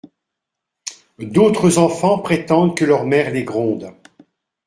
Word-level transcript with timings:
D'autres 1.19 1.77
enfants 1.77 2.17
prétendent 2.17 2.75
que 2.75 2.85
leur 2.85 3.05
mère 3.05 3.29
les 3.29 3.43
gronde. 3.43 3.93